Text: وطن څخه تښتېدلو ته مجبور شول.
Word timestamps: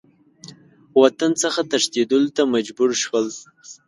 وطن 1.01 1.31
څخه 1.43 1.59
تښتېدلو 1.71 2.29
ته 2.35 2.43
مجبور 2.55 2.89
شول. 3.03 3.27